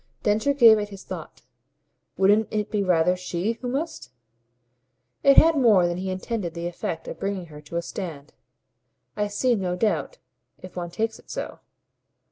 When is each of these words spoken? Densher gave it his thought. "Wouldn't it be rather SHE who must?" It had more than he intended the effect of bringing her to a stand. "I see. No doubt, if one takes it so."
Densher 0.23 0.55
gave 0.55 0.79
it 0.79 0.89
his 0.89 1.03
thought. 1.03 1.43
"Wouldn't 2.17 2.47
it 2.51 2.71
be 2.71 2.81
rather 2.83 3.15
SHE 3.15 3.59
who 3.61 3.67
must?" 3.67 4.09
It 5.21 5.37
had 5.37 5.55
more 5.55 5.85
than 5.87 5.97
he 5.97 6.09
intended 6.09 6.55
the 6.55 6.65
effect 6.65 7.07
of 7.07 7.19
bringing 7.19 7.45
her 7.53 7.61
to 7.61 7.75
a 7.77 7.83
stand. 7.83 8.33
"I 9.15 9.27
see. 9.27 9.53
No 9.53 9.75
doubt, 9.75 10.17
if 10.57 10.75
one 10.75 10.89
takes 10.89 11.19
it 11.19 11.29
so." 11.29 11.59